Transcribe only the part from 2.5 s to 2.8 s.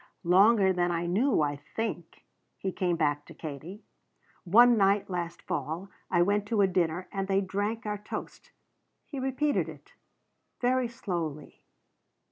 he